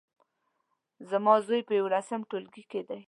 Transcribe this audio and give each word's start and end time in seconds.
زما 1.09 1.35
زوی 1.47 1.61
په 1.67 1.73
يولسم 1.79 2.21
ټولګي 2.29 2.63
کې 2.71 2.81
دی 2.87 2.99